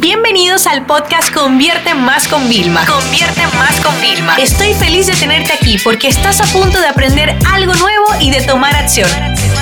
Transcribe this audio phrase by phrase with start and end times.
[0.00, 2.86] Bienvenidos al podcast Convierte Más con Vilma.
[2.86, 4.36] Convierte Más con Vilma.
[4.36, 8.40] Estoy feliz de tenerte aquí porque estás a punto de aprender algo nuevo y de
[8.42, 9.10] tomar acción.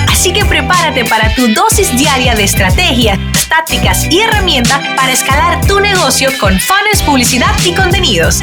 [0.07, 3.17] Así que prepárate para tu dosis diaria de estrategias,
[3.49, 8.41] tácticas y herramientas para escalar tu negocio con fans, publicidad y contenidos.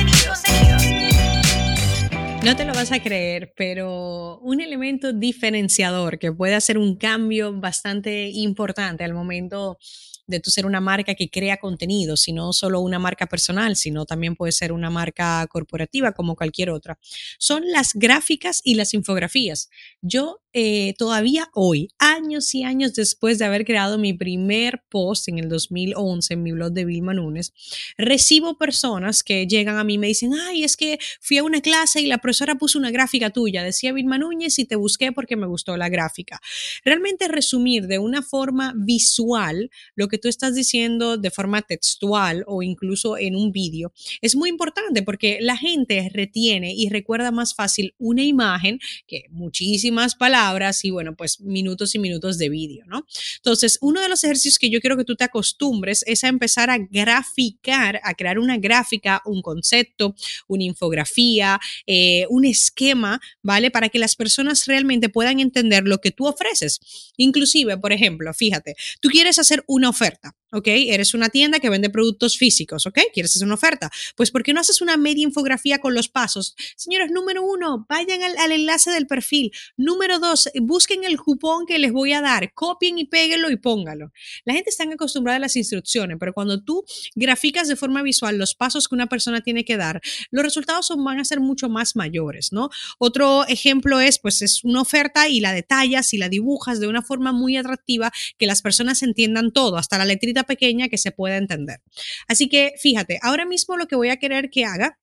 [2.42, 7.52] No te lo vas a creer, pero un elemento diferenciador que puede hacer un cambio
[7.52, 9.78] bastante importante al momento
[10.26, 14.36] de tu ser una marca que crea contenido, sino solo una marca personal, sino también
[14.36, 16.98] puede ser una marca corporativa como cualquier otra.
[17.38, 19.68] Son las gráficas y las infografías.
[20.00, 25.40] Yo eh, todavía hoy, años y años después de haber creado mi primer post en
[25.40, 27.52] el 2011 en mi blog de Vilma Núñez,
[27.98, 31.60] recibo personas que llegan a mí y me dicen, ay, es que fui a una
[31.60, 35.34] clase y la profesora puso una gráfica tuya, decía Vilma Núñez y te busqué porque
[35.34, 36.40] me gustó la gráfica.
[36.84, 42.62] Realmente resumir de una forma visual lo que tú estás diciendo de forma textual o
[42.62, 47.94] incluso en un vídeo es muy importante porque la gente retiene y recuerda más fácil
[47.98, 53.06] una imagen que muchísimas palabras y bueno, pues minutos y minutos de vídeo, ¿no?
[53.36, 56.70] Entonces, uno de los ejercicios que yo quiero que tú te acostumbres es a empezar
[56.70, 60.14] a graficar, a crear una gráfica, un concepto,
[60.48, 63.70] una infografía, eh, un esquema, ¿vale?
[63.70, 66.80] Para que las personas realmente puedan entender lo que tú ofreces.
[67.16, 70.34] Inclusive, por ejemplo, fíjate, tú quieres hacer una oferta oferta.
[70.54, 70.68] ¿Ok?
[70.68, 73.00] Eres una tienda que vende productos físicos, ¿ok?
[73.12, 73.90] ¿Quieres hacer una oferta?
[74.16, 76.54] Pues ¿por qué no haces una media infografía con los pasos?
[76.76, 79.52] Señores, número uno, vayan al, enlace del perfil.
[79.76, 84.12] Número dos, busquen el cupón que les voy a dar, copien y péguenlo y póngalo.
[84.44, 88.54] La gente está acostumbrada a las instrucciones, pero cuando tú graficas de forma visual los
[88.54, 92.52] pasos que una persona tiene que dar, los resultados van a ser mucho más mayores,
[92.52, 92.70] ¿no?
[92.98, 97.02] Otro ejemplo es, pues es una oferta y la detallas y la dibujas de una
[97.02, 101.36] forma muy atractiva que las personas entiendan todo, hasta la letrita pequeña que se pueda
[101.36, 101.80] entender.
[102.28, 104.98] Así que fíjate, ahora mismo lo que voy a querer que haga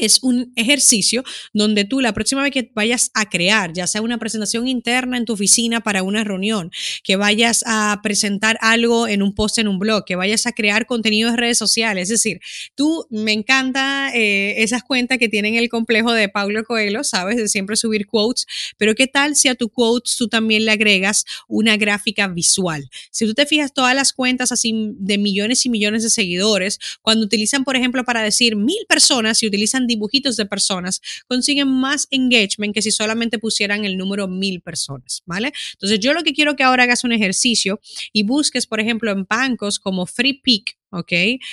[0.00, 4.18] es un ejercicio donde tú la próxima vez que vayas a crear, ya sea una
[4.18, 6.70] presentación interna en tu oficina para una reunión,
[7.02, 10.86] que vayas a presentar algo en un post en un blog, que vayas a crear
[10.86, 12.40] contenido en redes sociales, es decir,
[12.74, 17.48] tú me encanta eh, esas cuentas que tienen el complejo de Paulo Coelho, sabes, de
[17.48, 21.76] siempre subir quotes, pero ¿qué tal si a tu quotes tú también le agregas una
[21.76, 22.88] gráfica visual?
[23.10, 27.24] Si tú te fijas todas las cuentas así de millones y millones de seguidores, cuando
[27.24, 32.72] utilizan, por ejemplo, para decir mil personas y utilizan dibujitos de personas, consiguen más engagement
[32.72, 35.52] que si solamente pusieran el número mil personas, ¿vale?
[35.72, 37.80] Entonces yo lo que quiero que ahora hagas un ejercicio
[38.12, 41.12] y busques, por ejemplo, en bancos como FreePic, ¿ok?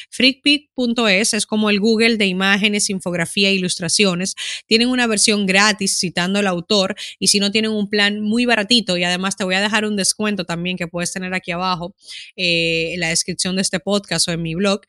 [0.09, 4.35] FreePic.es es como el Google de imágenes, infografía e ilustraciones.
[4.67, 8.97] Tienen una versión gratis citando al autor y si no tienen un plan muy baratito
[8.97, 11.95] y además te voy a dejar un descuento también que puedes tener aquí abajo
[12.35, 14.81] eh, en la descripción de este podcast o en mi blog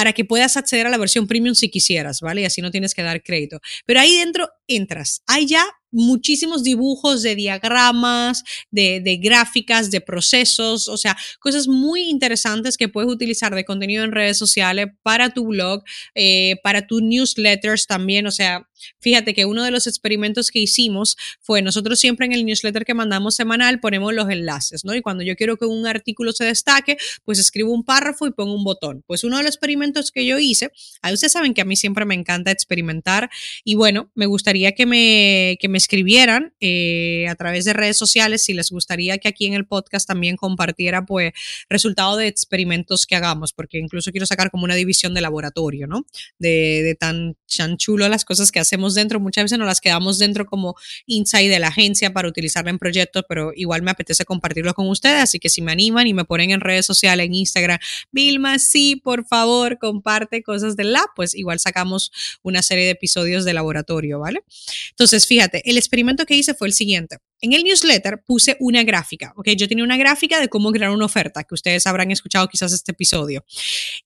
[0.00, 2.40] para que puedas acceder a la versión premium si quisieras, ¿vale?
[2.40, 3.60] Y así no tienes que dar crédito.
[3.84, 5.22] Pero ahí dentro entras.
[5.26, 12.76] Hay ya muchísimos dibujos de diagramas, de, gráficas, de procesos, o sea, cosas muy interesantes
[12.76, 15.82] que puedes utilizar de contenido en redes sociales para tu blog,
[16.14, 18.66] eh, para tus newsletters también, o sea,
[19.00, 22.94] fíjate que uno de los experimentos que hicimos fue nosotros siempre en el newsletter que
[22.94, 24.94] mandamos semanal ponemos los enlaces, ¿no?
[24.94, 28.54] Y cuando yo quiero que un artículo se destaque, pues escribo un párrafo y pongo
[28.54, 29.02] un botón.
[29.06, 30.70] Pues uno de los experimentos que yo hice,
[31.02, 33.30] ahí ustedes saben que a mí siempre me encanta experimentar
[33.64, 38.42] y bueno, me gustaría que me, que me escribieran eh, a través de redes sociales
[38.42, 41.32] si les gustaría que aquí en el podcast también compartiera pues
[41.68, 46.06] resultado de experimentos que hagamos, porque incluso quiero sacar como una división de laboratorio, ¿no?
[46.38, 50.18] De, de tan, tan chulo las cosas que hacemos dentro, muchas veces no las quedamos
[50.18, 50.74] dentro como
[51.06, 55.22] inside de la agencia para utilizarla en proyectos, pero igual me apetece compartirlo con ustedes,
[55.22, 57.78] así que si me animan y me ponen en redes sociales, en Instagram,
[58.12, 62.12] Vilma, sí, por favor, comparte cosas del lab, pues igual sacamos
[62.42, 64.42] una serie de episodios de laboratorio, ¿vale?
[64.90, 67.18] Entonces, fíjate, el experimento que hice fue el siguiente.
[67.40, 69.48] En el newsletter puse una gráfica, ¿ok?
[69.56, 72.92] Yo tenía una gráfica de cómo crear una oferta, que ustedes habrán escuchado quizás este
[72.92, 73.44] episodio.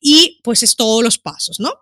[0.00, 1.72] Y pues es todos los pasos, ¿no?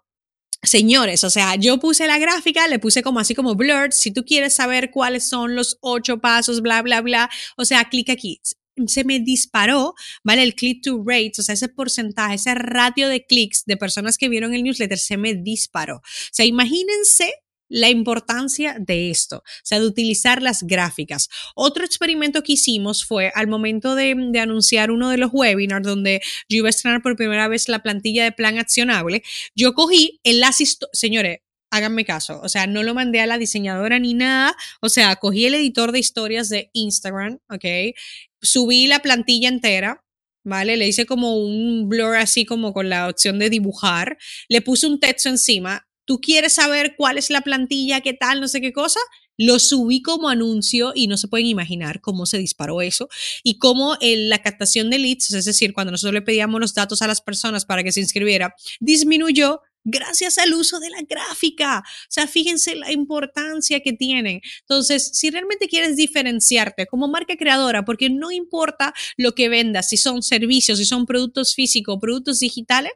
[0.64, 3.90] Señores, o sea, yo puse la gráfica, le puse como así como blurred.
[3.90, 8.10] Si tú quieres saber cuáles son los ocho pasos, bla, bla, bla, o sea, clic
[8.10, 8.40] aquí.
[8.86, 10.44] Se me disparó, ¿vale?
[10.44, 14.28] El click to rate, o sea, ese porcentaje, ese ratio de clics de personas que
[14.28, 15.96] vieron el newsletter se me disparó.
[15.96, 17.34] O sea, imagínense
[17.72, 21.30] la importancia de esto, o sea, de utilizar las gráficas.
[21.54, 26.20] Otro experimento que hicimos fue al momento de, anunciar uno de los webinars donde
[26.50, 29.22] yo iba a estrenar por primera vez la plantilla de plan accionable,
[29.54, 30.58] yo cogí en las
[30.92, 31.38] señores,
[31.70, 35.46] háganme caso, o sea, no lo mandé a la diseñadora ni nada, o sea, cogí
[35.46, 37.94] el editor de historias de Instagram, ¿ok?
[38.42, 40.04] Subí la plantilla entera,
[40.44, 40.76] ¿vale?
[40.76, 45.00] Le hice como un blur así como con la opción de dibujar, le puse un
[45.00, 45.86] texto encima.
[46.04, 49.00] ¿Tú quieres saber cuál es la plantilla, qué tal, no sé qué cosa?
[49.38, 53.08] Lo subí como anuncio y no se pueden imaginar cómo se disparó eso
[53.42, 57.06] y cómo la captación de leads, es decir, cuando nosotros le pedíamos los datos a
[57.06, 61.78] las personas para que se inscribiera, disminuyó gracias al uso de la gráfica.
[61.80, 64.40] O sea, fíjense la importancia que tienen.
[64.60, 69.96] Entonces, si realmente quieres diferenciarte como marca creadora, porque no importa lo que vendas, si
[69.96, 72.92] son servicios, si son productos físicos, productos digitales,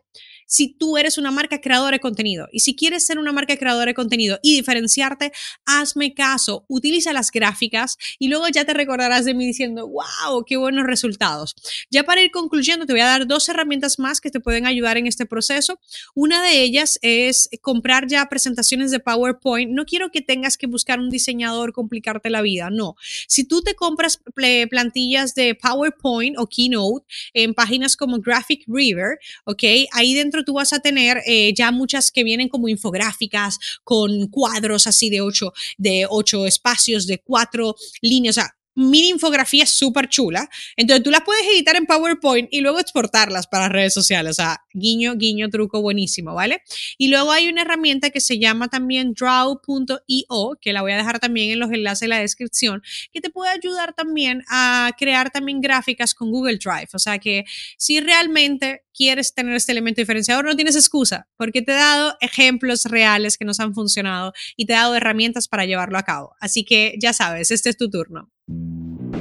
[0.46, 2.48] si tú eres una marca creadora de contenido.
[2.52, 5.32] Y si quieres ser una marca creadora de contenido y diferenciarte,
[5.64, 10.56] hazme caso, utiliza las gráficas y luego ya te recordarás de mí diciendo, wow, qué
[10.56, 11.54] buenos resultados.
[11.90, 14.96] Ya para ir concluyendo, te voy a dar dos herramientas más que te pueden ayudar
[14.96, 15.80] en este proceso.
[16.14, 19.72] Una de ellas es comprar ya presentaciones de PowerPoint.
[19.72, 22.96] No quiero que tengas que buscar un diseñador, complicarte la vida, no.
[23.28, 24.20] Si tú te compras
[24.70, 27.04] plantillas de PowerPoint o Keynote
[27.34, 29.62] en páginas como Graphic River, ¿ok?
[29.92, 34.86] Ahí dentro tú vas a tener eh, ya muchas que vienen como infográficas con cuadros
[34.86, 38.38] así de ocho, de ocho espacios, de cuatro líneas.
[38.38, 40.48] O sea, mini infografía súper chula.
[40.76, 44.32] Entonces tú las puedes editar en PowerPoint y luego exportarlas para redes sociales.
[44.32, 46.62] O sea, guiño, guiño, truco buenísimo, ¿vale?
[46.98, 51.18] Y luego hay una herramienta que se llama también draw.io, que la voy a dejar
[51.18, 52.82] también en los enlaces en la descripción,
[53.12, 56.88] que te puede ayudar también a crear también gráficas con Google Drive.
[56.92, 57.44] O sea que
[57.78, 62.84] si realmente quieres tener este elemento diferenciador, no tienes excusa, porque te he dado ejemplos
[62.86, 66.34] reales que nos han funcionado y te he dado herramientas para llevarlo a cabo.
[66.40, 68.30] Así que ya sabes, este es tu turno.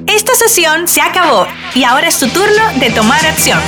[0.07, 3.59] Esta sesión se acabó y ahora es tu turno de tomar acción.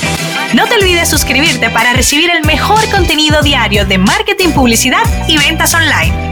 [0.54, 5.74] No te olvides suscribirte para recibir el mejor contenido diario de marketing, publicidad y ventas
[5.74, 6.26] online.